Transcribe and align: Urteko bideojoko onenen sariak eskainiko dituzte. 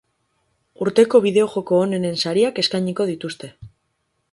Urteko 0.85 1.21
bideojoko 1.25 1.79
onenen 1.87 2.19
sariak 2.25 2.65
eskainiko 2.65 3.09
dituzte. 3.13 3.55